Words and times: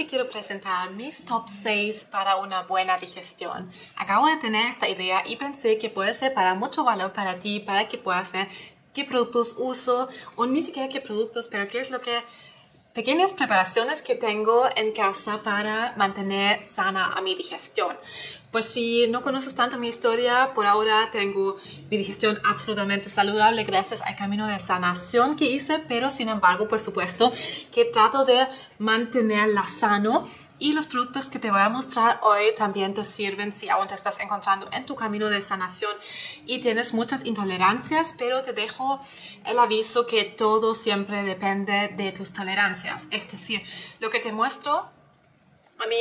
te 0.00 0.06
quiero 0.06 0.30
presentar 0.30 0.92
mis 0.92 1.26
top 1.26 1.46
6 1.62 2.06
para 2.06 2.36
una 2.36 2.62
buena 2.62 2.96
digestión. 2.96 3.70
Acabo 3.96 4.28
de 4.28 4.36
tener 4.36 4.64
esta 4.64 4.88
idea 4.88 5.22
y 5.26 5.36
pensé 5.36 5.76
que 5.76 5.90
puede 5.90 6.14
ser 6.14 6.32
para 6.32 6.54
mucho 6.54 6.84
valor 6.84 7.12
para 7.12 7.38
ti, 7.38 7.60
para 7.60 7.86
que 7.86 7.98
puedas 7.98 8.32
ver 8.32 8.48
qué 8.94 9.04
productos 9.04 9.56
uso 9.58 10.08
o 10.36 10.46
ni 10.46 10.62
siquiera 10.62 10.88
qué 10.88 11.02
productos, 11.02 11.48
pero 11.48 11.68
qué 11.68 11.80
es 11.80 11.90
lo 11.90 12.00
que 12.00 12.22
pequeñas 12.94 13.34
preparaciones 13.34 14.00
que 14.00 14.14
tengo 14.14 14.70
en 14.74 14.92
casa 14.92 15.42
para 15.42 15.92
mantener 15.98 16.64
sana 16.64 17.12
a 17.12 17.20
mi 17.20 17.34
digestión. 17.34 17.94
Pues 18.50 18.66
si 18.66 19.06
no 19.06 19.22
conoces 19.22 19.54
tanto 19.54 19.78
mi 19.78 19.86
historia, 19.86 20.52
por 20.54 20.66
ahora 20.66 21.10
tengo 21.12 21.56
mi 21.88 21.96
digestión 21.96 22.40
absolutamente 22.44 23.08
saludable 23.08 23.62
gracias 23.62 24.02
al 24.02 24.16
camino 24.16 24.48
de 24.48 24.58
sanación 24.58 25.36
que 25.36 25.44
hice, 25.44 25.78
pero 25.78 26.10
sin 26.10 26.28
embargo, 26.28 26.66
por 26.66 26.80
supuesto, 26.80 27.32
que 27.72 27.84
trato 27.84 28.24
de 28.24 28.48
mantenerla 28.78 29.68
sano 29.68 30.28
y 30.58 30.72
los 30.72 30.86
productos 30.86 31.26
que 31.26 31.38
te 31.38 31.52
voy 31.52 31.60
a 31.60 31.68
mostrar 31.68 32.18
hoy 32.22 32.46
también 32.58 32.92
te 32.92 33.04
sirven 33.04 33.52
si 33.52 33.68
aún 33.68 33.86
te 33.86 33.94
estás 33.94 34.18
encontrando 34.18 34.68
en 34.72 34.84
tu 34.84 34.96
camino 34.96 35.28
de 35.28 35.42
sanación 35.42 35.92
y 36.44 36.60
tienes 36.60 36.92
muchas 36.92 37.24
intolerancias, 37.24 38.16
pero 38.18 38.42
te 38.42 38.52
dejo 38.52 39.00
el 39.46 39.60
aviso 39.60 40.08
que 40.08 40.24
todo 40.24 40.74
siempre 40.74 41.22
depende 41.22 41.94
de 41.96 42.10
tus 42.10 42.32
tolerancias. 42.32 43.06
Es 43.12 43.30
decir, 43.30 43.62
lo 44.00 44.10
que 44.10 44.18
te 44.18 44.32
muestro 44.32 44.90
a 45.78 45.86
mí 45.86 45.96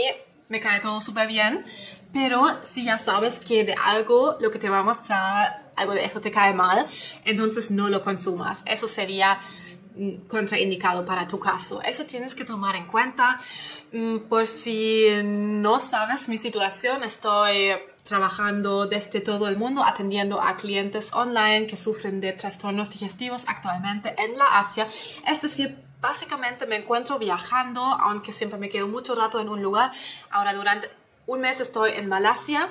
me 0.49 0.59
cae 0.59 0.80
todo 0.81 0.99
súper 0.99 1.27
bien, 1.27 1.66
pero 2.12 2.44
si 2.63 2.84
ya 2.84 2.98
sabes 2.98 3.40
que 3.40 3.63
de 3.63 3.76
algo, 3.76 4.35
lo 4.41 4.52
que 4.52 4.59
te 4.59 4.67
va 4.67 4.80
a 4.80 4.84
mostrar, 4.84 5.71
algo 5.76 5.94
de 5.94 6.05
eso 6.05 6.20
te 6.20 6.31
cae 6.31 6.53
mal, 6.53 6.88
entonces 7.23 7.70
no 7.71 7.88
lo 7.88 8.03
consumas. 8.03 8.63
Eso 8.66 8.88
sería 8.88 9.40
mm, 9.95 10.27
contraindicado 10.27 11.05
para 11.05 11.27
tu 11.27 11.40
caso. 11.40 11.81
Eso 11.84 12.05
tienes 12.05 12.34
que 12.34 12.45
tomar 12.45 12.76
en 12.76 12.85
cuenta. 12.85 13.40
Mm, 13.93 14.17
por 14.27 14.48
si 14.48 15.07
no 15.23 15.80
sabes 15.80 16.27
mi 16.30 16.38
situación, 16.38 17.04
estoy 17.04 17.74
trabajando 18.04 18.87
desde 18.87 19.21
todo 19.21 19.48
el 19.48 19.57
mundo, 19.57 19.84
atendiendo 19.84 20.41
a 20.41 20.57
clientes 20.57 21.13
online 21.13 21.68
que 21.68 21.77
sufren 21.77 22.21
de 22.21 22.31
trastornos 22.34 22.90
digestivos 22.90 23.43
actualmente 23.48 24.15
en 24.18 24.35
la 24.35 24.59
Asia. 24.59 24.87
Es 25.27 25.43
decir, 25.43 25.77
básicamente 26.02 26.66
me 26.66 26.78
encuentro 26.78 27.20
viajando, 27.20 27.82
aunque 27.82 28.34
siempre 28.34 28.60
me 28.60 28.70
quedo 28.70 28.88
mucho 28.88 29.16
rato 29.16 29.40
en 29.40 29.50
un 29.50 29.62
lugar. 29.62 29.92
Ahora 30.30 30.54
durante 30.54 30.90
un 31.28 31.42
mes 31.42 31.60
estoy 31.60 31.92
en 31.92 32.08
Malasia 32.08 32.70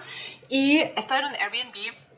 y 0.48 0.79
estoy 0.79 1.19
en 1.19 1.25
un 1.27 1.34
Airbnb 1.34 2.09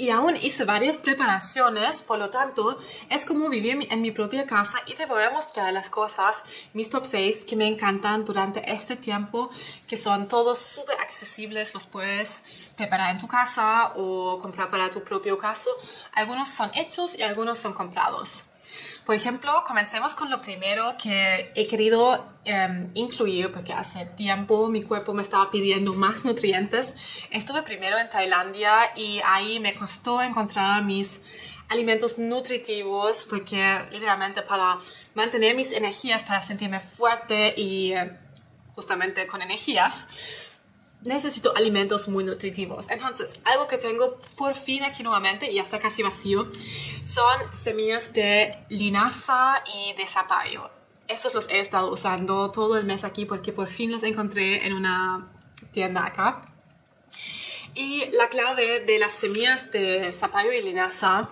y 0.00 0.08
aún 0.08 0.34
hice 0.36 0.64
varias 0.64 0.96
preparaciones, 0.96 2.00
por 2.00 2.18
lo 2.18 2.30
tanto, 2.30 2.78
es 3.10 3.26
como 3.26 3.50
vivir 3.50 3.86
en 3.90 4.00
mi 4.00 4.10
propia 4.10 4.46
casa 4.46 4.78
y 4.86 4.94
te 4.94 5.04
voy 5.04 5.22
a 5.22 5.28
mostrar 5.28 5.70
las 5.74 5.90
cosas, 5.90 6.42
mis 6.72 6.88
top 6.88 7.04
6 7.04 7.44
que 7.44 7.54
me 7.54 7.66
encantan 7.66 8.24
durante 8.24 8.72
este 8.72 8.96
tiempo, 8.96 9.50
que 9.86 9.98
son 9.98 10.26
todos 10.26 10.58
súper 10.58 10.98
accesibles, 11.00 11.74
los 11.74 11.84
puedes 11.86 12.44
preparar 12.78 13.10
en 13.14 13.20
tu 13.20 13.28
casa 13.28 13.92
o 13.94 14.38
comprar 14.40 14.70
para 14.70 14.88
tu 14.88 15.04
propio 15.04 15.36
caso. 15.36 15.68
Algunos 16.14 16.48
son 16.48 16.70
hechos 16.74 17.14
y 17.18 17.20
algunos 17.20 17.58
son 17.58 17.74
comprados. 17.74 18.44
Por 19.04 19.14
ejemplo, 19.14 19.64
comencemos 19.66 20.14
con 20.14 20.30
lo 20.30 20.40
primero 20.40 20.94
que 21.02 21.52
he 21.54 21.66
querido 21.66 22.26
em, 22.44 22.90
incluir 22.94 23.50
porque 23.52 23.72
hace 23.72 24.06
tiempo 24.06 24.68
mi 24.68 24.82
cuerpo 24.82 25.12
me 25.14 25.22
estaba 25.22 25.50
pidiendo 25.50 25.94
más 25.94 26.24
nutrientes. 26.24 26.94
Estuve 27.30 27.62
primero 27.62 27.98
en 27.98 28.08
Tailandia 28.10 28.92
y 28.96 29.20
ahí 29.24 29.60
me 29.60 29.74
costó 29.74 30.22
encontrar 30.22 30.84
mis 30.84 31.20
alimentos 31.68 32.18
nutritivos 32.18 33.26
porque 33.28 33.80
literalmente 33.92 34.42
para 34.42 34.80
mantener 35.14 35.54
mis 35.54 35.72
energías, 35.72 36.22
para 36.24 36.42
sentirme 36.42 36.80
fuerte 36.80 37.54
y 37.56 37.94
justamente 38.74 39.26
con 39.26 39.42
energías, 39.42 40.08
necesito 41.02 41.56
alimentos 41.56 42.08
muy 42.08 42.24
nutritivos. 42.24 42.90
Entonces, 42.90 43.38
algo 43.44 43.66
que 43.66 43.78
tengo 43.78 44.18
por 44.36 44.54
fin 44.54 44.82
aquí 44.82 45.02
nuevamente 45.02 45.50
y 45.50 45.54
ya 45.56 45.62
está 45.62 45.78
casi 45.78 46.02
vacío 46.02 46.50
son 47.06 47.40
semillas 47.62 48.12
de 48.12 48.58
linaza 48.68 49.62
y 49.74 49.94
de 49.94 50.06
zapallo. 50.06 50.70
Esos 51.08 51.34
los 51.34 51.48
he 51.48 51.60
estado 51.60 51.90
usando 51.90 52.50
todo 52.50 52.76
el 52.78 52.84
mes 52.84 53.04
aquí 53.04 53.24
porque 53.24 53.52
por 53.52 53.68
fin 53.68 53.90
los 53.90 54.02
encontré 54.02 54.66
en 54.66 54.74
una 54.74 55.28
tienda 55.72 56.06
acá. 56.06 56.46
Y 57.74 58.10
la 58.12 58.28
clave 58.28 58.80
de 58.80 58.98
las 58.98 59.14
semillas 59.14 59.70
de 59.70 60.12
zapallo 60.12 60.52
y 60.52 60.62
linaza 60.62 61.30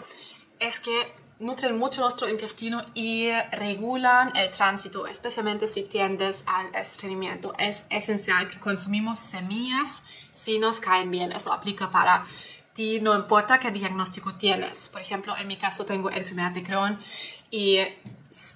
es 0.60 0.80
que 0.80 1.12
nutren 1.40 1.78
mucho 1.78 2.00
nuestro 2.00 2.28
intestino 2.28 2.84
y 2.94 3.30
regulan 3.52 4.32
el 4.36 4.50
tránsito, 4.50 5.06
especialmente 5.06 5.68
si 5.68 5.82
tiendes 5.82 6.42
al 6.46 6.74
estreñimiento. 6.74 7.54
Es 7.58 7.84
esencial 7.90 8.48
que 8.48 8.58
consumimos 8.58 9.20
semillas 9.20 10.02
si 10.34 10.58
nos 10.58 10.80
caen 10.80 11.10
bien. 11.10 11.32
Eso 11.32 11.52
aplica 11.52 11.90
para 11.90 12.26
ti, 12.72 13.00
no 13.00 13.14
importa 13.14 13.58
qué 13.60 13.70
diagnóstico 13.70 14.34
tienes. 14.34 14.88
Por 14.88 15.00
ejemplo, 15.00 15.36
en 15.36 15.46
mi 15.46 15.56
caso 15.56 15.84
tengo 15.84 16.10
enfermedad 16.10 16.52
de 16.52 16.62
Crohn 16.64 16.98
y 17.50 17.78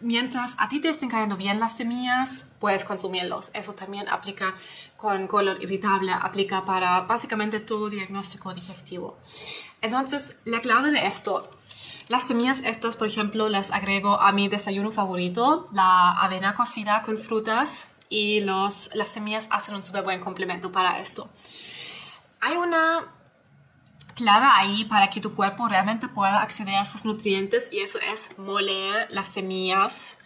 mientras 0.00 0.54
a 0.58 0.68
ti 0.68 0.80
te 0.80 0.88
estén 0.88 1.08
cayendo 1.08 1.36
bien 1.36 1.60
las 1.60 1.76
semillas, 1.76 2.46
puedes 2.58 2.84
consumirlos. 2.84 3.50
Eso 3.54 3.74
también 3.74 4.08
aplica 4.08 4.54
con 4.96 5.26
colon 5.26 5.60
irritable, 5.60 6.12
aplica 6.12 6.64
para 6.64 7.00
básicamente 7.02 7.60
todo 7.60 7.90
diagnóstico 7.90 8.54
digestivo. 8.54 9.18
Entonces, 9.80 10.36
la 10.44 10.60
clave 10.60 10.92
de 10.92 11.06
esto 11.06 11.50
las 12.08 12.26
semillas 12.26 12.60
estas, 12.64 12.96
por 12.96 13.06
ejemplo, 13.06 13.48
las 13.48 13.70
agrego 13.70 14.20
a 14.20 14.32
mi 14.32 14.48
desayuno 14.48 14.90
favorito, 14.92 15.68
la 15.72 16.12
avena 16.12 16.54
cocida 16.54 17.02
con 17.02 17.18
frutas 17.18 17.88
y 18.08 18.40
los, 18.40 18.90
las 18.94 19.08
semillas 19.08 19.46
hacen 19.50 19.74
un 19.74 19.84
súper 19.84 20.02
buen 20.02 20.20
complemento 20.20 20.70
para 20.72 21.00
esto. 21.00 21.30
Hay 22.40 22.56
una 22.56 23.06
clave 24.14 24.46
ahí 24.50 24.84
para 24.84 25.10
que 25.10 25.20
tu 25.20 25.34
cuerpo 25.34 25.68
realmente 25.68 26.08
pueda 26.08 26.42
acceder 26.42 26.74
a 26.74 26.82
esos 26.82 27.04
nutrientes 27.04 27.72
y 27.72 27.80
eso 27.80 27.98
es 28.12 28.36
moler 28.38 29.06
las 29.10 29.28
semillas. 29.28 30.18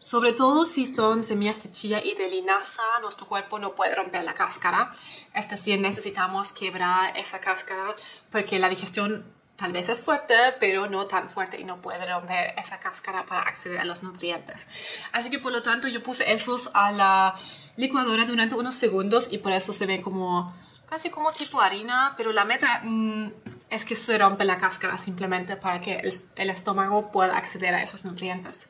Sobre 0.00 0.32
todo 0.32 0.66
si 0.66 0.92
son 0.92 1.24
semillas 1.24 1.62
de 1.62 1.70
chía 1.70 2.04
y 2.04 2.14
de 2.14 2.30
linaza, 2.30 2.82
nuestro 3.02 3.26
cuerpo 3.26 3.58
no 3.58 3.74
puede 3.74 3.94
romper 3.94 4.24
la 4.24 4.34
cáscara. 4.34 4.92
Es 5.34 5.48
decir, 5.48 5.80
necesitamos 5.80 6.52
quebrar 6.52 7.16
esa 7.16 7.40
cáscara 7.40 7.94
porque 8.30 8.58
la 8.58 8.68
digestión 8.68 9.24
tal 9.60 9.72
vez 9.72 9.90
es 9.90 10.00
fuerte, 10.00 10.34
pero 10.58 10.88
no 10.88 11.06
tan 11.06 11.28
fuerte 11.28 11.60
y 11.60 11.64
no 11.64 11.82
puede 11.82 12.10
romper 12.10 12.54
esa 12.56 12.80
cáscara 12.80 13.26
para 13.26 13.42
acceder 13.42 13.78
a 13.78 13.84
los 13.84 14.02
nutrientes. 14.02 14.66
Así 15.12 15.28
que 15.28 15.38
por 15.38 15.52
lo 15.52 15.62
tanto 15.62 15.86
yo 15.86 16.02
puse 16.02 16.32
esos 16.32 16.70
a 16.72 16.90
la 16.92 17.36
licuadora 17.76 18.24
durante 18.24 18.54
unos 18.54 18.74
segundos 18.74 19.28
y 19.30 19.38
por 19.38 19.52
eso 19.52 19.74
se 19.74 19.84
ve 19.84 20.00
como 20.00 20.54
casi 20.88 21.10
como 21.10 21.30
tipo 21.32 21.60
harina, 21.60 22.14
pero 22.16 22.32
la 22.32 22.46
meta 22.46 22.80
mm, 22.82 23.26
es 23.68 23.84
que 23.84 23.94
se 23.94 24.16
rompe 24.16 24.44
la 24.44 24.56
cáscara 24.56 24.96
simplemente 24.96 25.56
para 25.56 25.80
que 25.80 25.96
el, 25.98 26.14
el 26.36 26.50
estómago 26.50 27.12
pueda 27.12 27.36
acceder 27.36 27.74
a 27.74 27.82
esos 27.82 28.04
nutrientes. 28.06 28.66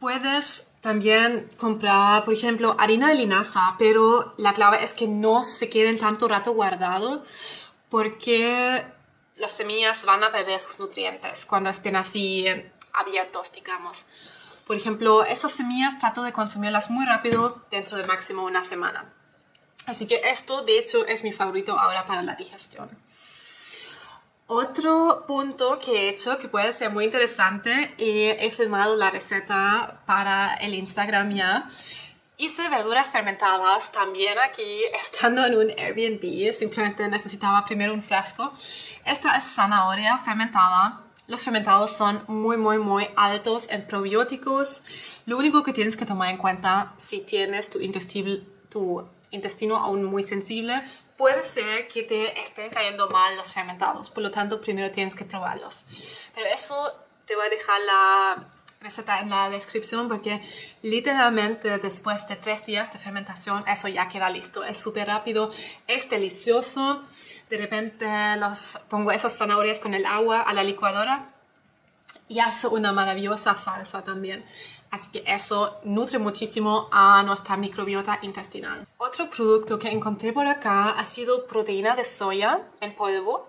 Puedes 0.00 0.66
también 0.80 1.48
comprar, 1.56 2.24
por 2.24 2.34
ejemplo, 2.34 2.74
harina 2.78 3.10
de 3.10 3.14
linaza, 3.14 3.76
pero 3.78 4.34
la 4.38 4.54
clave 4.54 4.82
es 4.82 4.92
que 4.92 5.06
no 5.06 5.44
se 5.44 5.70
queden 5.70 5.98
tanto 5.98 6.26
rato 6.26 6.52
guardado 6.52 7.22
porque 7.90 8.84
las 9.40 9.52
semillas 9.52 10.04
van 10.04 10.22
a 10.22 10.30
perder 10.30 10.60
sus 10.60 10.78
nutrientes 10.78 11.46
cuando 11.46 11.70
estén 11.70 11.96
así 11.96 12.46
eh, 12.46 12.70
abiertos, 12.92 13.52
digamos. 13.52 14.04
Por 14.66 14.76
ejemplo, 14.76 15.24
estas 15.24 15.52
semillas 15.52 15.98
trato 15.98 16.22
de 16.22 16.32
consumirlas 16.32 16.90
muy 16.90 17.04
rápido 17.04 17.64
dentro 17.70 17.98
de 17.98 18.06
máximo 18.06 18.44
una 18.44 18.62
semana. 18.62 19.12
Así 19.86 20.06
que 20.06 20.20
esto, 20.24 20.62
de 20.62 20.78
hecho, 20.78 21.04
es 21.06 21.24
mi 21.24 21.32
favorito 21.32 21.76
ahora 21.78 22.06
para 22.06 22.22
la 22.22 22.36
digestión. 22.36 22.88
Otro 24.46 25.24
punto 25.26 25.78
que 25.78 25.92
he 25.92 26.08
hecho 26.10 26.38
que 26.38 26.48
puede 26.48 26.72
ser 26.72 26.90
muy 26.90 27.04
interesante 27.04 27.94
y 27.98 28.24
he 28.24 28.50
filmado 28.50 28.96
la 28.96 29.10
receta 29.10 30.02
para 30.06 30.54
el 30.54 30.74
Instagram 30.74 31.32
ya. 31.32 31.70
Hice 32.40 32.68
verduras 32.68 33.10
fermentadas 33.10 33.92
también 33.92 34.38
aquí, 34.38 34.82
estando 35.00 35.44
en 35.44 35.56
un 35.56 35.70
Airbnb. 35.70 36.54
Simplemente 36.54 37.06
necesitaba 37.08 37.64
primero 37.66 37.92
un 37.92 38.02
frasco 38.02 38.52
esta 39.04 39.36
es 39.36 39.44
zanahoria 39.44 40.18
fermentada. 40.18 41.00
Los 41.26 41.42
fermentados 41.42 41.92
son 41.92 42.22
muy, 42.28 42.56
muy, 42.56 42.78
muy 42.78 43.08
altos 43.16 43.68
en 43.70 43.86
probióticos. 43.86 44.82
Lo 45.26 45.38
único 45.38 45.62
que 45.62 45.72
tienes 45.72 45.96
que 45.96 46.04
tomar 46.04 46.30
en 46.30 46.36
cuenta 46.36 46.92
si 46.98 47.20
tienes 47.20 47.70
tu 47.70 47.80
intestino, 47.80 48.36
tu 48.68 49.06
intestino 49.30 49.76
aún 49.76 50.04
muy 50.04 50.22
sensible, 50.22 50.82
puede 51.16 51.42
ser 51.42 51.88
que 51.88 52.02
te 52.02 52.40
estén 52.40 52.70
cayendo 52.70 53.08
mal 53.08 53.36
los 53.36 53.52
fermentados. 53.52 54.10
Por 54.10 54.22
lo 54.22 54.30
tanto, 54.30 54.60
primero 54.60 54.90
tienes 54.90 55.14
que 55.14 55.24
probarlos. 55.24 55.86
Pero 56.34 56.46
eso 56.48 56.94
te 57.26 57.36
voy 57.36 57.46
a 57.46 57.50
dejar 57.50 57.80
la 57.86 58.48
receta 58.80 59.20
en 59.20 59.28
la 59.28 59.50
descripción 59.50 60.08
porque 60.08 60.40
literalmente 60.82 61.78
después 61.78 62.26
de 62.28 62.36
tres 62.36 62.64
días 62.64 62.92
de 62.92 62.98
fermentación 62.98 63.62
eso 63.68 63.88
ya 63.88 64.08
queda 64.08 64.30
listo. 64.30 64.64
Es 64.64 64.78
súper 64.78 65.08
rápido, 65.08 65.52
es 65.86 66.08
delicioso 66.08 67.02
de 67.50 67.58
repente 67.58 68.06
los 68.38 68.78
pongo 68.88 69.10
esas 69.10 69.36
zanahorias 69.36 69.80
con 69.80 69.92
el 69.92 70.06
agua 70.06 70.40
a 70.40 70.54
la 70.54 70.62
licuadora 70.62 71.34
y 72.28 72.38
hace 72.38 72.68
una 72.68 72.92
maravillosa 72.92 73.56
salsa 73.58 74.02
también. 74.02 74.44
Así 74.90 75.10
que 75.10 75.24
eso 75.26 75.76
nutre 75.84 76.18
muchísimo 76.18 76.88
a 76.90 77.22
nuestra 77.24 77.56
microbiota 77.56 78.18
intestinal. 78.22 78.86
Otro 78.98 79.28
producto 79.28 79.78
que 79.78 79.88
encontré 79.88 80.32
por 80.32 80.46
acá 80.46 80.90
ha 80.90 81.04
sido 81.04 81.46
proteína 81.46 81.96
de 81.96 82.04
soya 82.04 82.62
en 82.80 82.94
polvo. 82.94 83.48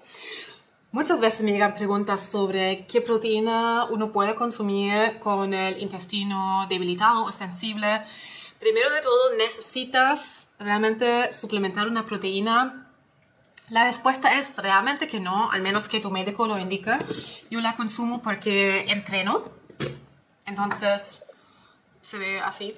Muchas 0.91 1.19
veces 1.19 1.41
me 1.41 1.51
llegan 1.51 1.73
preguntas 1.73 2.21
sobre 2.21 2.85
qué 2.85 3.01
proteína 3.01 3.85
uno 3.85 4.11
puede 4.11 4.35
consumir 4.35 5.19
con 5.19 5.53
el 5.53 5.81
intestino 5.81 6.65
debilitado 6.69 7.23
o 7.23 7.31
sensible. 7.31 8.03
Primero 8.59 8.89
de 8.91 9.01
todo, 9.01 9.35
necesitas 9.37 10.49
realmente 10.59 11.31
suplementar 11.33 11.87
una 11.87 12.05
proteína 12.05 12.81
la 13.71 13.85
respuesta 13.85 14.37
es 14.37 14.53
realmente 14.57 15.07
que 15.07 15.21
no, 15.21 15.49
al 15.49 15.61
menos 15.61 15.87
que 15.87 16.01
tu 16.01 16.11
médico 16.11 16.45
lo 16.45 16.57
indique. 16.57 16.91
Yo 17.49 17.61
la 17.61 17.77
consumo 17.77 18.21
porque 18.21 18.81
entreno, 18.89 19.45
entonces 20.45 21.23
se 22.01 22.19
ve 22.19 22.41
así. 22.41 22.75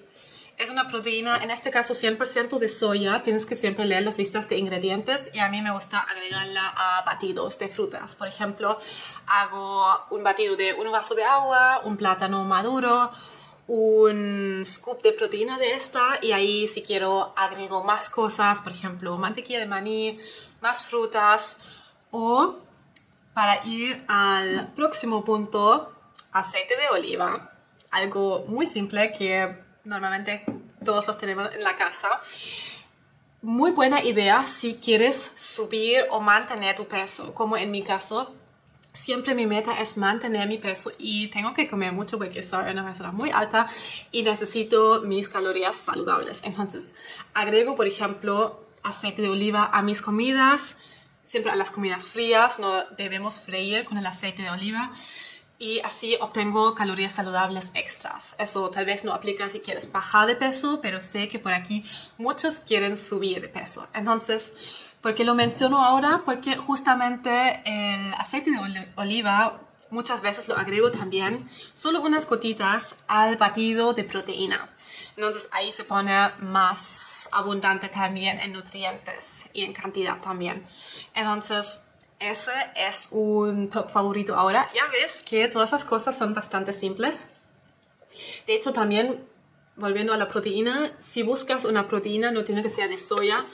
Es 0.63 0.69
una 0.69 0.88
proteína, 0.88 1.44
en 1.44 1.51
este 1.51 1.71
caso 1.71 1.94
100% 1.94 2.57
de 2.57 2.69
soya. 2.69 3.21
Tienes 3.21 3.45
que 3.45 3.57
siempre 3.57 3.83
leer 3.83 4.04
las 4.04 4.18
listas 4.18 4.48
de 4.48 4.57
ingredientes 4.57 5.30
y 5.33 5.39
a 5.39 5.50
mí 5.50 5.62
me 5.62 5.71
gusta 5.71 6.00
agregarla 6.00 6.62
a 6.77 7.04
batidos 7.04 7.60
de 7.60 7.68
frutas. 7.68 8.15
Por 8.15 8.30
ejemplo, 8.30 8.80
hago 9.27 9.86
un 10.10 10.24
batido 10.24 10.56
de 10.56 10.74
un 10.75 10.89
vaso 10.89 11.15
de 11.15 11.25
agua, 11.25 11.81
un 11.83 11.98
plátano 11.98 12.45
maduro, 12.45 13.12
un 13.68 14.62
scoop 14.63 15.01
de 15.01 15.12
proteína 15.12 15.57
de 15.57 15.74
esta 15.74 16.19
y 16.21 16.31
ahí 16.31 16.69
si 16.69 16.81
quiero 16.81 17.33
agrego 17.36 17.83
más 17.83 18.09
cosas, 18.09 18.62
por 18.62 18.71
ejemplo, 18.71 19.18
mantequilla 19.18 19.59
de 19.59 19.66
maní, 19.66 20.18
más 20.62 20.86
frutas 20.86 21.57
o 22.09 22.56
para 23.33 23.66
ir 23.66 24.06
al 24.07 24.71
próximo 24.77 25.25
punto, 25.25 25.92
aceite 26.31 26.77
de 26.77 26.88
oliva, 26.88 27.51
algo 27.92 28.45
muy 28.48 28.66
simple 28.66 29.12
que 29.12 29.62
normalmente 29.83 30.44
todos 30.83 31.07
los 31.07 31.18
tenemos 31.18 31.53
en 31.53 31.63
la 31.63 31.75
casa. 31.75 32.09
Muy 33.41 33.71
buena 33.71 34.03
idea 34.03 34.45
si 34.45 34.75
quieres 34.75 35.33
subir 35.35 36.06
o 36.09 36.19
mantener 36.19 36.75
tu 36.75 36.88
peso, 36.88 37.33
como 37.33 37.57
en 37.57 37.71
mi 37.71 37.83
caso. 37.83 38.33
Siempre 38.94 39.33
mi 39.33 39.47
meta 39.47 39.81
es 39.81 39.97
mantener 39.97 40.47
mi 40.47 40.59
peso 40.59 40.91
y 41.00 41.27
tengo 41.30 41.53
que 41.56 41.68
comer 41.68 41.91
mucho 41.94 42.19
porque 42.19 42.44
soy 42.44 42.71
una 42.71 42.85
persona 42.85 43.12
muy 43.12 43.31
alta 43.31 43.68
y 44.12 44.21
necesito 44.21 45.01
mis 45.01 45.27
calorías 45.27 45.75
saludables. 45.75 46.41
Entonces, 46.44 46.94
agrego, 47.33 47.75
por 47.75 47.88
ejemplo, 47.88 48.63
aceite 48.83 49.24
de 49.24 49.30
oliva 49.30 49.71
a 49.74 49.81
mis 49.81 50.01
comidas, 50.01 50.77
siempre 51.25 51.51
a 51.51 51.56
las 51.56 51.71
comidas 51.71 52.06
frías, 52.06 52.59
no 52.59 52.83
debemos 52.91 53.41
freír 53.41 53.83
con 53.83 53.97
el 53.97 54.06
aceite 54.06 54.44
de 54.44 54.51
oliva 54.51 54.94
y 55.63 55.80
así 55.80 56.18
obtengo 56.19 56.75
calorías 56.75 57.13
saludables 57.13 57.71
extras. 57.74 58.36
Eso 58.38 58.69
tal 58.69 58.86
vez 58.86 59.06
no 59.06 59.13
aplica 59.13 59.50
si 59.50 59.62
quieres 59.62 59.89
bajar 59.89 60.27
de 60.27 60.36
peso, 60.36 60.81
pero 60.81 61.00
sé 61.00 61.30
que 61.30 61.39
por 61.39 61.54
aquí 61.54 61.86
muchos 62.18 62.56
quieren 62.56 62.98
subir 62.98 63.39
de 63.39 63.48
peso. 63.48 63.88
Entonces, 63.94 64.51
¿por 65.00 65.15
qué 65.15 65.24
lo 65.24 65.36
menciono 65.36 65.81
ahora? 65.81 66.24
Porque 66.25 66.57
justamente 66.57 67.63
el 67.65 68.13
aceite 68.15 68.51
de 68.51 68.92
oliva 68.98 69.62
muchas 69.89 70.21
veces 70.21 70.50
lo 70.50 70.57
agrego 70.57 70.92
también 70.92 71.50
solo 71.75 72.01
unas 72.01 72.27
gotitas 72.27 72.98
al 73.07 73.38
batido 73.38 73.94
de 73.94 74.04
proteína. 74.04 74.69
Entonces 75.16 75.48
ahí 75.54 75.71
se 75.71 75.86
pone 75.86 76.13
más 76.39 77.30
abundante 77.31 77.88
también 77.88 78.38
en 78.42 78.51
nutrientes 78.51 79.45
y 79.54 79.63
en 79.63 79.71
cantidad 79.71 80.19
también. 80.19 80.68
Entonces, 81.13 81.86
ese 82.24 82.52
es 82.75 83.10
un 83.12 83.70
top 83.70 83.92
favorito 83.92 84.36
ahora. 84.36 84.70
Ya 84.74 84.88
ves 84.88 85.22
que 85.25 85.48
todas 85.48 85.72
las 85.72 85.86
cosas 85.86 86.18
son 86.18 86.34
bastante 86.34 86.74
simples. 86.74 87.28
De 88.48 88.56
hecho, 88.56 88.74
también, 88.74 89.25
volviendo 89.75 90.14
a 90.14 90.18
la 90.18 90.30
proteína, 90.30 90.92
si 91.00 91.24
buscas 91.24 91.66
una 91.66 91.88
proteína, 91.88 92.31
no 92.31 92.44
tiene 92.44 92.64
que 92.64 92.70
ser 92.70 92.90
de 92.90 92.98
soya, 92.98 93.46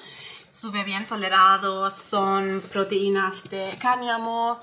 sube 0.49 0.83
bien 0.83 1.07
tolerado, 1.07 1.89
son 1.91 2.61
proteínas 2.71 3.49
de 3.49 3.77
cáñamo, 3.79 4.59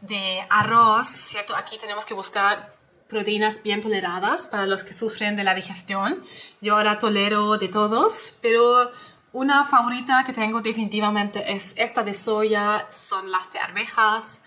de 0.00 0.46
arroz, 0.50 1.08
¿cierto? 1.08 1.54
Aquí 1.54 1.78
tenemos 1.78 2.04
que 2.04 2.14
buscar 2.14 2.74
proteínas 3.08 3.62
bien 3.62 3.80
toleradas 3.80 4.48
para 4.48 4.66
los 4.66 4.82
que 4.82 4.92
sufren 4.92 5.36
de 5.36 5.44
la 5.44 5.54
digestión. 5.54 6.24
Yo 6.60 6.76
ahora 6.76 6.98
tolero 6.98 7.56
de 7.58 7.68
todos, 7.68 8.34
pero 8.40 8.90
una 9.32 9.64
favorita 9.64 10.24
que 10.24 10.32
tengo 10.32 10.60
definitivamente 10.60 11.52
es 11.52 11.74
esta 11.76 12.02
de 12.02 12.14
soya, 12.14 12.86
son 12.90 13.30
las 13.30 13.52
de 13.52 13.58
arvejas. 13.58 14.40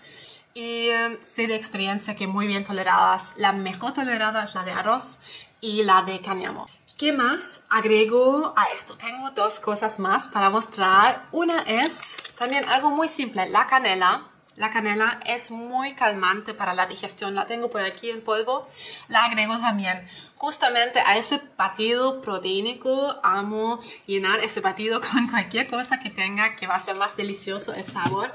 Y 0.52 0.88
em, 0.88 1.18
sé 1.22 1.46
de 1.46 1.54
experiencia 1.54 2.16
que 2.16 2.26
muy 2.26 2.46
bien 2.46 2.64
toleradas. 2.64 3.34
La 3.36 3.52
mejor 3.52 3.92
tolerada 3.92 4.42
es 4.42 4.54
la 4.54 4.64
de 4.64 4.72
arroz 4.72 5.20
y 5.60 5.84
la 5.84 6.02
de 6.02 6.20
cáñamo. 6.20 6.66
¿Qué 6.98 7.12
más 7.12 7.62
agrego 7.70 8.52
a 8.56 8.64
esto? 8.74 8.96
Tengo 8.96 9.30
dos 9.30 9.60
cosas 9.60 9.98
más 10.00 10.28
para 10.28 10.50
mostrar. 10.50 11.26
Una 11.32 11.60
es 11.62 12.16
también 12.36 12.68
algo 12.68 12.90
muy 12.90 13.08
simple, 13.08 13.48
la 13.48 13.66
canela. 13.66 14.29
La 14.60 14.70
canela 14.70 15.20
es 15.24 15.50
muy 15.50 15.94
calmante 15.94 16.52
para 16.52 16.74
la 16.74 16.84
digestión. 16.84 17.34
La 17.34 17.46
tengo 17.46 17.70
por 17.70 17.80
aquí 17.80 18.10
en 18.10 18.20
polvo. 18.20 18.68
La 19.08 19.24
agrego 19.24 19.58
también 19.58 20.06
justamente 20.36 21.00
a 21.00 21.16
ese 21.16 21.40
batido 21.56 22.20
proteínico. 22.20 23.18
Amo 23.22 23.80
llenar 24.04 24.40
ese 24.40 24.60
batido 24.60 25.00
con 25.00 25.28
cualquier 25.30 25.66
cosa 25.66 25.98
que 25.98 26.10
tenga 26.10 26.56
que 26.56 26.66
va 26.66 26.78
más 26.98 27.16
delicioso 27.16 27.72
el 27.72 27.86
sabor 27.86 28.34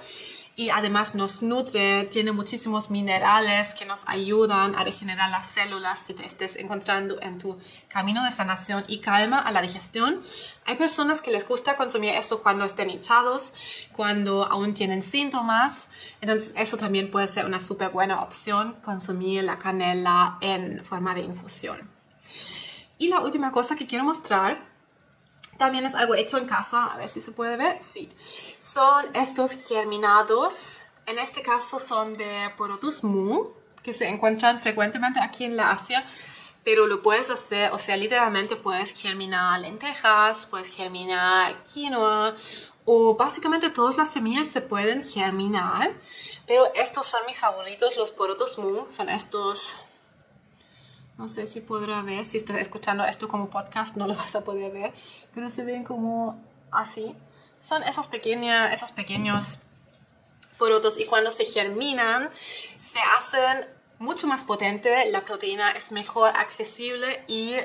y 0.58 0.70
además 0.70 1.16
nos 1.16 1.44
nutre, 1.44 2.06
tiene 2.06 2.32
muchísimos 2.32 2.90
minerales 2.90 3.74
que 3.74 3.86
nos 3.86 4.08
ayudan 4.08 4.74
a 4.76 4.86
regenerar 4.86 5.30
las 5.30 5.48
células 5.48 6.00
si 6.00 6.14
te 6.14 6.26
estés 6.26 6.56
encontrando 6.56 7.22
en 7.22 7.40
tu 7.40 7.60
camino 7.90 8.24
de 8.24 8.32
sanación 8.32 8.86
y 8.88 9.00
calma 9.00 9.40
a 9.40 9.52
la 9.52 9.62
digestión. 9.62 10.24
Hay 10.66 10.76
personas 10.76 11.22
que 11.22 11.32
les 11.32 11.46
gusta 11.46 11.76
consumir 11.76 12.14
eso 12.14 12.42
cuando 12.42 12.64
estén 12.64 12.90
hinchados, 12.90 13.52
cuando 13.92 14.46
aún 14.46 14.74
tienen 14.74 15.04
síntomas, 15.04 15.90
entonces 16.22 16.54
eso 16.56 16.78
también 16.78 17.12
puede 17.12 17.28
ser 17.28 17.46
una 17.46 17.60
súper 17.60 17.90
buena 17.90 18.22
opción, 18.22 18.78
consumir 18.82 19.44
la 19.44 19.60
canela 19.60 20.38
en 20.40 20.86
forma 20.86 21.14
de 21.14 21.22
infusión. 21.22 21.90
Y 22.98 23.10
la 23.10 23.20
última 23.20 23.52
cosa 23.52 23.76
que 23.76 23.88
quiero 23.88 24.06
mostrar 24.06 24.75
también 25.58 25.86
es 25.86 25.96
algo 25.96 26.16
hecho 26.16 26.38
en 26.38 26.46
casa, 26.46 26.86
a 26.86 26.98
ver 26.98 27.10
si 27.10 27.22
se 27.22 27.32
puede 27.32 27.58
ver, 27.58 27.78
sí. 27.82 28.12
Son 28.60 29.06
estos 29.16 29.54
germinados, 29.68 30.82
en 31.06 31.20
este 31.20 31.42
caso 31.42 31.80
son 31.80 32.18
de 32.18 32.52
Porotus 32.58 33.04
mu, 33.04 33.52
que 33.84 33.94
se 33.94 34.08
encuentran 34.08 34.60
frecuentemente 34.60 35.20
aquí 35.20 35.46
en 35.46 35.56
la 35.56 35.72
Asia, 35.72 36.06
pero 36.64 36.88
lo 36.88 37.04
puedes 37.04 37.30
hacer, 37.30 37.72
o 37.72 37.78
sea, 37.78 37.96
literalmente 37.96 38.56
puedes 38.56 38.92
germinar 39.00 39.60
lentejas, 39.62 40.48
puedes 40.48 40.70
germinar 40.70 41.64
quinoa, 41.64 42.36
o 42.86 43.16
básicamente 43.16 43.70
todas 43.70 43.98
las 43.98 44.12
semillas 44.12 44.48
se 44.48 44.62
pueden 44.62 45.06
germinar, 45.06 45.92
pero 46.48 46.66
estos 46.74 47.06
son 47.06 47.22
mis 47.28 47.40
favoritos, 47.40 47.98
los 47.98 48.12
Porotus 48.12 48.58
mu, 48.58 48.86
son 48.90 49.10
estos 49.10 49.78
no 51.18 51.30
sé 51.30 51.48
si 51.48 51.62
podrá 51.62 52.02
ver, 52.02 52.26
si 52.26 52.38
estás 52.38 52.58
escuchando 52.58 53.06
esto 53.06 53.28
como 53.28 53.50
podcast 53.50 53.96
no 53.96 54.08
lo 54.08 54.16
vas 54.16 54.36
a 54.36 54.44
poder 54.44 54.72
ver, 54.72 54.94
pero 55.34 55.50
se 55.50 55.64
ven 55.64 55.84
como 55.84 56.42
así. 56.72 57.16
Son 57.64 57.82
esas 57.84 58.08
pequeñas, 58.08 58.74
esos 58.74 58.92
pequeños 58.92 59.60
porotos 60.58 61.00
y 61.00 61.06
cuando 61.06 61.32
se 61.32 61.46
germinan 61.46 62.30
se 62.80 63.00
hacen 63.18 63.68
mucho 63.98 64.28
más 64.28 64.44
potente, 64.44 65.10
la 65.10 65.24
proteína 65.26 65.72
es 65.72 65.92
mejor 65.92 66.32
accesible 66.36 67.24
y 67.28 67.56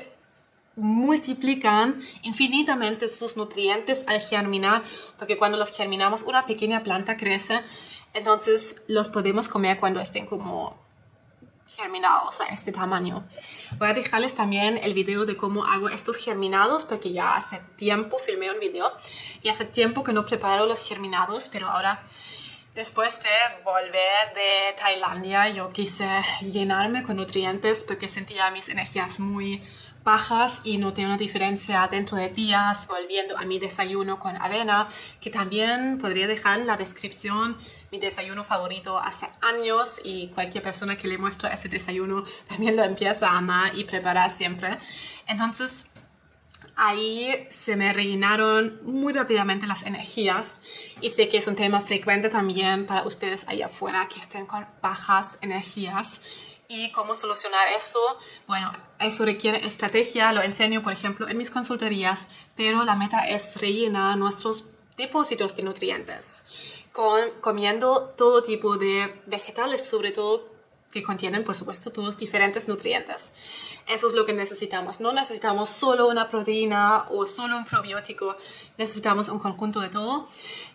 multiplican 0.77 2.01
infinitamente 2.21 3.09
sus 3.09 3.35
nutrientes 3.35 4.05
al 4.07 4.21
germinar, 4.21 4.83
porque 5.17 5.37
cuando 5.37 5.57
los 5.57 5.71
germinamos 5.71 6.23
una 6.23 6.45
pequeña 6.45 6.83
planta 6.83 7.17
crece, 7.17 7.61
entonces 8.13 8.81
los 8.87 9.09
podemos 9.09 9.49
comer 9.49 9.79
cuando 9.79 9.99
estén 9.99 10.25
como 10.25 10.80
germinados 11.75 12.41
a 12.41 12.45
este 12.47 12.71
tamaño. 12.71 13.23
Voy 13.77 13.89
a 13.89 13.93
dejarles 13.93 14.35
también 14.35 14.77
el 14.77 14.93
video 14.93 15.25
de 15.25 15.37
cómo 15.37 15.65
hago 15.65 15.89
estos 15.89 16.17
germinados 16.17 16.83
porque 16.83 17.13
ya 17.13 17.35
hace 17.35 17.61
tiempo 17.77 18.17
filmé 18.25 18.51
un 18.51 18.59
video 18.59 18.91
y 19.41 19.49
hace 19.49 19.65
tiempo 19.65 20.03
que 20.03 20.13
no 20.13 20.25
preparo 20.25 20.65
los 20.65 20.85
germinados, 20.85 21.47
pero 21.49 21.69
ahora 21.69 22.03
después 22.75 23.19
de 23.21 23.63
volver 23.63 24.33
de 24.35 24.75
Tailandia 24.77 25.49
yo 25.49 25.69
quise 25.69 26.07
llenarme 26.41 27.03
con 27.03 27.17
nutrientes 27.17 27.83
porque 27.85 28.07
sentía 28.07 28.51
mis 28.51 28.69
energías 28.69 29.19
muy 29.19 29.63
bajas 30.03 30.61
y 30.63 30.77
noté 30.77 31.05
una 31.05 31.17
diferencia 31.17 31.87
dentro 31.89 32.17
de 32.17 32.29
días 32.29 32.87
volviendo 32.87 33.37
a 33.37 33.45
mi 33.45 33.59
desayuno 33.59 34.19
con 34.19 34.35
avena 34.35 34.89
que 35.19 35.29
también 35.29 35.99
podría 35.99 36.27
dejar 36.27 36.59
en 36.59 36.67
la 36.67 36.75
descripción 36.75 37.57
mi 37.91 37.99
desayuno 37.99 38.45
favorito 38.45 38.97
hace 38.97 39.27
años 39.41 39.99
y 40.03 40.29
cualquier 40.29 40.63
persona 40.63 40.97
que 40.97 41.09
le 41.09 41.17
muestro 41.17 41.49
ese 41.49 41.67
desayuno 41.67 42.23
también 42.47 42.77
lo 42.77 42.83
empieza 42.85 43.29
a 43.29 43.37
amar 43.37 43.77
y 43.77 43.83
preparar 43.83 44.31
siempre. 44.31 44.77
Entonces, 45.27 45.87
ahí 46.77 47.47
se 47.51 47.75
me 47.75 47.91
rellenaron 47.91 48.79
muy 48.83 49.11
rápidamente 49.11 49.67
las 49.67 49.83
energías 49.83 50.61
y 51.01 51.09
sé 51.09 51.27
que 51.27 51.37
es 51.37 51.47
un 51.47 51.57
tema 51.57 51.81
frecuente 51.81 52.29
también 52.29 52.85
para 52.85 53.03
ustedes 53.03 53.45
allá 53.49 53.65
afuera 53.65 54.07
que 54.07 54.21
estén 54.21 54.45
con 54.45 54.65
bajas 54.81 55.37
energías 55.41 56.21
y 56.69 56.91
cómo 56.93 57.13
solucionar 57.13 57.67
eso. 57.77 57.99
Bueno, 58.47 58.71
eso 58.99 59.25
requiere 59.25 59.67
estrategia, 59.67 60.31
lo 60.31 60.41
enseño 60.41 60.81
por 60.81 60.93
ejemplo 60.93 61.27
en 61.27 61.37
mis 61.37 61.51
consultorías, 61.51 62.27
pero 62.55 62.85
la 62.85 62.95
meta 62.95 63.27
es 63.27 63.53
rellenar 63.55 64.17
nuestros 64.17 64.69
depósitos 64.95 65.57
de 65.57 65.63
nutrientes 65.63 66.41
comiendo 66.91 68.13
todo 68.17 68.43
tipo 68.43 68.77
de 68.77 69.21
vegetales, 69.25 69.87
sobre 69.87 70.11
todo 70.11 70.49
que 70.91 71.03
contienen, 71.03 71.43
por 71.43 71.55
supuesto, 71.55 71.91
todos 71.91 72.17
diferentes 72.17 72.67
nutrientes. 72.67 73.31
Eso 73.87 74.07
es 74.07 74.13
lo 74.13 74.25
que 74.25 74.33
necesitamos. 74.33 74.99
No 74.99 75.13
necesitamos 75.13 75.69
solo 75.69 76.07
una 76.07 76.29
proteína 76.29 77.05
o 77.09 77.25
solo 77.25 77.57
un 77.57 77.65
probiótico, 77.65 78.35
necesitamos 78.77 79.29
un 79.29 79.39
conjunto 79.39 79.79
de 79.79 79.89
todo. 79.89 80.27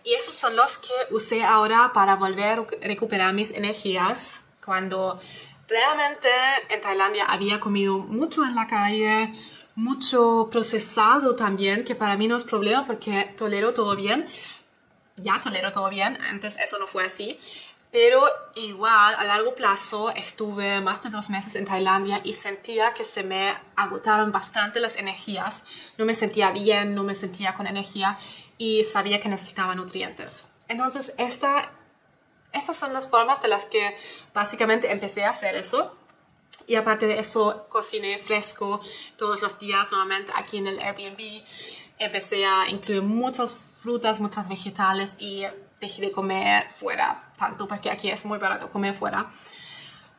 Y 0.05 0.15
esos 0.15 0.35
son 0.35 0.57
los 0.57 0.79
que 0.79 1.15
usé 1.15 1.45
ahora 1.45 1.93
para 1.93 2.17
volver 2.17 2.61
a 2.61 2.67
recuperar 2.87 3.35
mis 3.35 3.51
energías 3.51 4.41
cuando 4.65 5.21
realmente 5.69 6.29
en 6.71 6.81
Tailandia 6.81 7.27
había 7.27 7.61
comido 7.61 7.99
mucho 7.99 8.45
en 8.45 8.55
la 8.55 8.67
calle, 8.67 9.35
mucho 9.75 10.49
procesado 10.51 11.37
también, 11.37 11.85
que 11.85 11.95
para 11.95 12.17
mí 12.17 12.29
no 12.29 12.37
es 12.37 12.45
problema 12.45 12.87
porque 12.87 13.35
tolero 13.37 13.75
todo 13.75 13.95
bien. 13.95 14.27
Ya 15.17 15.41
tolero 15.41 15.73
todo 15.73 15.89
bien, 15.89 16.19
antes 16.23 16.57
eso 16.59 16.79
no 16.79 16.87
fue 16.87 17.05
así. 17.05 17.41
Pero 17.93 18.25
igual 18.57 19.15
a 19.15 19.25
largo 19.25 19.55
plazo 19.55 20.11
estuve 20.11 20.81
más 20.81 21.03
de 21.03 21.09
dos 21.09 21.31
meses 21.31 21.55
en 21.55 21.65
Tailandia 21.65 22.21
y 22.25 22.35
sentía 22.35 22.93
que 22.93 23.05
se 23.05 23.23
me 23.23 23.57
agotaron 23.77 24.33
bastante 24.33 24.81
las 24.81 24.97
energías. 24.97 25.63
No 25.97 26.05
me 26.05 26.15
sentía 26.15 26.51
bien, 26.51 26.95
no 26.95 27.05
me 27.05 27.15
sentía 27.15 27.55
con 27.55 27.67
energía 27.67 28.19
y 28.59 28.85
sabía 28.85 29.21
que 29.21 29.29
necesitaba 29.29 29.75
nutrientes. 29.75 30.45
Entonces, 30.69 31.15
esta, 31.17 31.71
estas 32.53 32.77
son 32.77 32.93
las 32.93 33.09
formas 33.09 33.41
de 33.41 33.49
las 33.49 33.65
que 33.65 33.97
básicamente 34.35 34.91
empecé 34.91 35.25
a 35.25 35.31
hacer 35.31 35.55
eso. 35.55 35.97
Y 36.67 36.75
aparte 36.75 37.07
de 37.07 37.21
eso, 37.21 37.67
cociné 37.69 38.19
fresco 38.19 38.81
todos 39.17 39.41
los 39.41 39.59
días 39.59 39.91
nuevamente 39.91 40.33
aquí 40.35 40.59
en 40.59 40.67
el 40.67 40.81
Airbnb. 40.81 41.45
Empecé 41.99 42.45
a 42.45 42.69
incluir 42.69 43.03
muchas 43.03 43.59
frutas, 43.87 44.19
muchas 44.19 44.49
vegetales 44.49 45.13
y 45.21 45.45
dejé 45.81 46.03
de 46.03 46.11
comer 46.11 46.67
fuera, 46.75 47.23
tanto 47.39 47.69
porque 47.69 47.89
aquí 47.89 48.11
es 48.11 48.25
muy 48.25 48.37
barato 48.37 48.69
comer 48.69 48.95
fuera. 48.95 49.31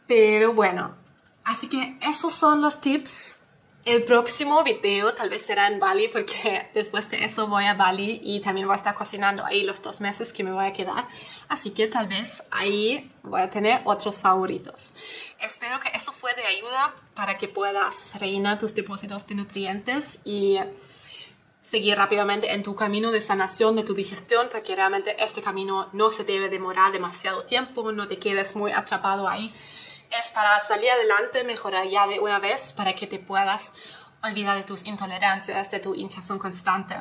Pero 0.08 0.54
bueno, 0.54 0.96
así 1.44 1.68
que 1.68 1.98
esos 2.02 2.34
son 2.34 2.62
los 2.62 2.80
tips. 2.80 3.40
El 3.84 4.06
próximo 4.06 4.64
video 4.64 5.14
tal 5.16 5.30
vez 5.30 5.46
será 5.46 5.68
en 5.68 5.82
Bali 5.82 6.08
porque 6.08 6.70
después 6.74 7.10
de 7.10 7.26
eso 7.26 7.48
voy 7.48 7.66
a 7.66 7.74
Bali 7.74 8.22
y 8.24 8.40
también 8.40 8.68
voy 8.68 8.74
a 8.74 8.78
estar 8.78 8.96
cocinando 8.96 9.44
ahí 9.44 9.66
los 9.66 9.82
dos 9.82 10.00
meses 10.00 10.32
que 10.32 10.46
me 10.46 10.54
voy 10.54 10.66
a 10.66 10.72
quedar. 10.72 11.06
Así 11.50 11.72
que 11.72 11.88
tal 11.88 12.08
vez 12.08 12.46
ahí 12.52 13.12
voy 13.22 13.42
a 13.42 13.50
tener 13.50 13.82
otros 13.84 14.18
favoritos. 14.18 14.94
Espero 15.42 15.82
que 15.82 15.90
eso 15.94 16.14
fue 16.14 16.34
de 16.36 16.46
ayuda 16.46 16.96
para 17.16 17.38
que 17.38 17.50
puedas 17.50 18.18
rellenar 18.18 18.60
tus 18.60 18.74
depósitos 18.74 19.28
de 19.28 19.36
nutrientes 19.36 20.20
y 20.24 20.58
seguir 21.70 21.98
rápidamente 21.98 22.54
en 22.54 22.64
tu 22.64 22.76
camino 22.76 23.12
de 23.12 23.20
sanación 23.20 23.76
de 23.76 23.84
tu 23.84 23.94
digestión, 23.94 24.48
porque 24.50 24.76
realmente 24.76 25.22
este 25.22 25.42
camino 25.42 25.90
no 25.92 26.12
se 26.12 26.24
debe 26.24 26.48
demorar 26.48 26.94
demasiado 26.94 27.44
tiempo, 27.44 27.92
no 27.92 28.08
te 28.08 28.18
quedes 28.18 28.56
muy 28.56 28.72
atrapado 28.72 29.28
ahí. 29.28 29.54
Es 30.18 30.32
para 30.32 30.58
salir 30.62 30.90
adelante, 30.90 31.44
mejorar 31.44 31.86
ya 31.88 32.08
de 32.08 32.20
una 32.20 32.40
vez, 32.40 32.72
para 32.72 32.96
que 32.96 33.06
te 33.06 33.20
puedas 33.20 33.74
olvidar 34.24 34.56
de 34.56 34.64
tus 34.64 34.86
intolerancias, 34.86 35.70
de 35.70 35.80
tu 35.80 35.94
hinchazón 35.94 36.40
constante. 36.40 36.96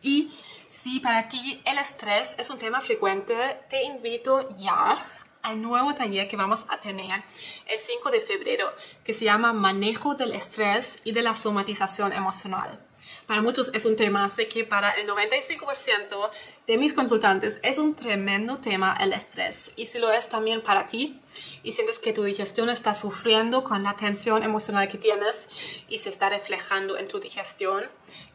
Y 0.00 0.32
si 0.70 1.00
para 1.00 1.28
ti 1.28 1.60
el 1.66 1.76
estrés 1.76 2.34
es 2.38 2.48
un 2.48 2.58
tema 2.58 2.80
frecuente, 2.80 3.34
te 3.68 3.82
invito 3.82 4.56
ya 4.56 5.06
al 5.42 5.60
nuevo 5.60 5.94
taller 5.94 6.28
que 6.28 6.36
vamos 6.36 6.64
a 6.70 6.78
tener 6.78 7.22
el 7.66 7.78
5 7.78 8.10
de 8.10 8.20
febrero, 8.22 8.72
que 9.04 9.12
se 9.12 9.26
llama 9.26 9.52
Manejo 9.52 10.14
del 10.14 10.32
estrés 10.32 11.02
y 11.04 11.12
de 11.12 11.22
la 11.22 11.36
somatización 11.36 12.14
emocional. 12.14 12.80
Para 13.26 13.42
muchos 13.42 13.70
es 13.74 13.84
un 13.84 13.96
tema, 13.96 14.28
sé 14.28 14.46
que 14.46 14.62
para 14.62 14.92
el 14.92 15.08
95% 15.08 16.30
de 16.68 16.78
mis 16.78 16.94
consultantes 16.94 17.58
es 17.64 17.76
un 17.78 17.96
tremendo 17.96 18.58
tema 18.58 18.96
el 19.00 19.12
estrés. 19.12 19.72
Y 19.74 19.86
si 19.86 19.98
lo 19.98 20.12
es 20.12 20.28
también 20.28 20.60
para 20.60 20.86
ti 20.86 21.20
y 21.64 21.72
sientes 21.72 21.98
que 21.98 22.12
tu 22.12 22.22
digestión 22.22 22.70
está 22.70 22.94
sufriendo 22.94 23.64
con 23.64 23.82
la 23.82 23.94
tensión 23.94 24.44
emocional 24.44 24.88
que 24.88 24.98
tienes 24.98 25.48
y 25.88 25.98
se 25.98 26.08
está 26.08 26.28
reflejando 26.28 26.96
en 26.96 27.08
tu 27.08 27.18
digestión, 27.18 27.82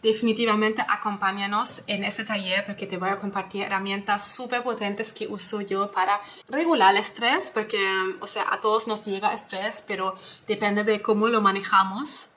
definitivamente 0.02 0.84
acompáñanos 0.86 1.84
en 1.88 2.04
ese 2.04 2.26
taller 2.26 2.66
porque 2.66 2.86
te 2.86 2.98
voy 2.98 3.10
a 3.10 3.18
compartir 3.18 3.64
herramientas 3.64 4.36
súper 4.36 4.62
potentes 4.62 5.14
que 5.14 5.28
uso 5.28 5.62
yo 5.62 5.90
para 5.94 6.20
regular 6.50 6.94
el 6.94 7.02
estrés, 7.02 7.50
porque, 7.50 7.80
o 8.20 8.28
sea, 8.28 8.46
a 8.52 8.60
todos 8.60 8.90
nos 8.90 9.06
llega 9.06 9.34
estrés, 9.34 9.86
pero 9.88 10.16
depende 10.48 10.84
de 10.84 11.02
cómo 11.02 11.30
lo 11.30 11.40
manejamos 11.40 12.31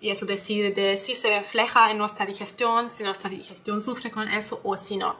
y 0.00 0.10
eso 0.10 0.26
decide 0.26 0.70
de 0.72 0.96
si 0.96 1.14
se 1.14 1.30
refleja 1.30 1.90
en 1.90 1.98
nuestra 1.98 2.26
digestión, 2.26 2.90
si 2.90 3.02
nuestra 3.02 3.30
digestión 3.30 3.80
sufre 3.80 4.10
con 4.10 4.28
eso 4.28 4.60
o 4.62 4.76
si 4.76 4.96
no. 4.96 5.16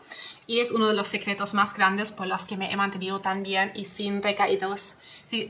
Y 0.46 0.60
es 0.60 0.70
uno 0.70 0.86
de 0.86 0.94
los 0.94 1.08
secretos 1.08 1.54
más 1.54 1.74
grandes 1.74 2.12
por 2.12 2.26
los 2.26 2.44
que 2.44 2.56
me 2.56 2.70
he 2.70 2.76
mantenido 2.76 3.20
tan 3.20 3.42
bien 3.42 3.72
y 3.74 3.86
sin 3.86 4.22
recaídos, 4.22 4.96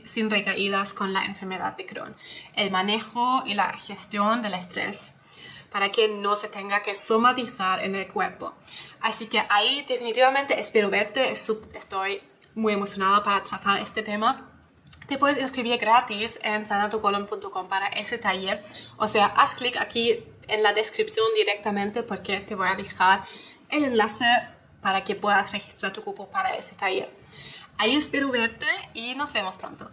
sin 0.05 0.29
recaídas 0.29 0.93
con 0.93 1.11
la 1.13 1.25
enfermedad 1.25 1.75
de 1.75 1.85
Crohn. 1.85 2.15
El 2.55 2.71
manejo 2.71 3.43
y 3.45 3.53
la 3.53 3.73
gestión 3.77 4.41
del 4.41 4.53
estrés 4.53 5.11
para 5.71 5.91
que 5.91 6.07
no 6.07 6.37
se 6.37 6.47
tenga 6.47 6.81
que 6.81 6.95
somatizar 6.95 7.83
en 7.83 7.95
el 7.95 8.07
cuerpo. 8.07 8.53
Así 9.01 9.27
que 9.27 9.43
ahí 9.49 9.83
definitivamente 9.87 10.59
espero 10.59 10.89
verte. 10.89 11.31
Estoy 11.31 12.21
muy 12.55 12.73
emocionada 12.73 13.23
para 13.23 13.43
tratar 13.43 13.79
este 13.81 14.01
tema 14.01 14.49
te 15.07 15.17
puedes 15.17 15.41
inscribir 15.41 15.77
gratis 15.77 16.39
en 16.43 16.67
sanatucolon.com 16.67 17.67
para 17.67 17.87
ese 17.87 18.17
taller. 18.17 18.63
O 18.97 19.07
sea, 19.07 19.27
haz 19.27 19.55
clic 19.55 19.77
aquí 19.77 20.23
en 20.47 20.63
la 20.63 20.73
descripción 20.73 21.25
directamente 21.35 22.03
porque 22.03 22.41
te 22.41 22.55
voy 22.55 22.67
a 22.67 22.75
dejar 22.75 23.23
el 23.69 23.83
enlace 23.83 24.25
para 24.81 25.03
que 25.03 25.15
puedas 25.15 25.51
registrar 25.51 25.93
tu 25.93 26.03
cupo 26.03 26.29
para 26.29 26.55
ese 26.55 26.75
taller. 26.75 27.09
Ahí 27.77 27.95
espero 27.95 28.31
verte 28.31 28.67
y 28.93 29.15
nos 29.15 29.33
vemos 29.33 29.57
pronto. 29.57 29.89